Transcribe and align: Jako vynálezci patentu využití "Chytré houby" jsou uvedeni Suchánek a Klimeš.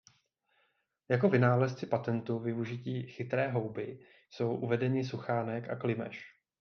Jako 1.09 1.29
vynálezci 1.29 1.85
patentu 1.85 2.39
využití 2.39 3.03
"Chytré 3.07 3.51
houby" 3.51 3.99
jsou 4.29 4.55
uvedeni 4.55 5.03
Suchánek 5.05 5.69
a 5.69 5.75
Klimeš. 5.75 6.25